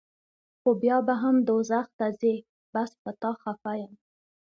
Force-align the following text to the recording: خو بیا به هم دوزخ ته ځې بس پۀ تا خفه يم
خو 0.61 0.69
بیا 0.81 0.97
به 1.07 1.13
هم 1.21 1.35
دوزخ 1.49 1.87
ته 1.97 2.07
ځې 2.19 2.33
بس 2.73 2.91
پۀ 3.01 3.11
تا 3.21 3.31
خفه 3.41 3.73
يم 3.81 3.93